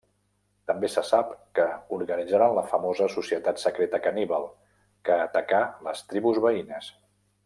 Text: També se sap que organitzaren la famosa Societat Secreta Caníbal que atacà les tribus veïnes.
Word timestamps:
També 0.69 0.87
se 0.91 1.01
sap 1.09 1.33
que 1.59 1.65
organitzaren 1.97 2.55
la 2.59 2.63
famosa 2.73 3.09
Societat 3.17 3.61
Secreta 3.67 4.01
Caníbal 4.07 4.49
que 5.11 5.19
atacà 5.29 5.61
les 5.89 6.05
tribus 6.15 6.41
veïnes. 6.49 6.91